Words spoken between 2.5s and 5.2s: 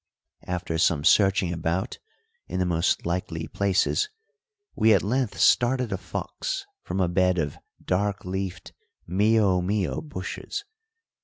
the most likely places, we at